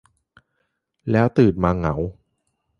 [1.11, 1.95] แล้วตื่นมาเหงา